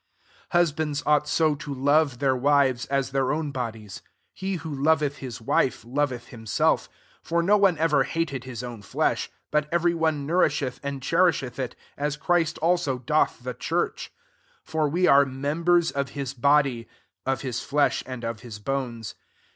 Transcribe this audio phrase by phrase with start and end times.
[0.49, 4.01] 28 Husbands ought so to love their wives, as their own bodies.
[4.33, 6.87] He who lovedi his wife, loveth himself:
[7.21, 11.59] 29 for no one ever hated his own flesh; but every one nourisheth and cherisheth
[11.59, 14.11] it, as Christ also doth the church:
[14.65, 16.87] 30 for we are members of his body;
[17.27, 19.13] [of his flesh, and of his bones.